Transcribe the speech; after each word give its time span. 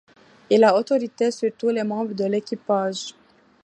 Il 0.49 0.63
a 0.63 0.75
autorité 0.75 1.29
sur 1.29 1.51
tous 1.55 1.69
les 1.69 1.83
membres 1.83 2.15
de 2.15 2.25
l'équipage. 2.25 3.13